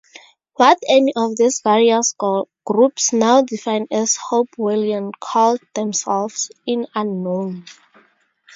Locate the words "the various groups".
1.35-3.13